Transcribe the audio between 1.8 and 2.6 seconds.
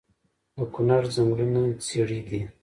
څیړۍ دي